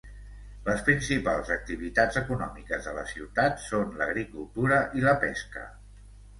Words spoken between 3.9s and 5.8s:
l'agricultura i la pesca.